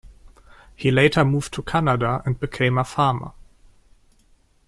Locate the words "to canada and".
1.53-2.39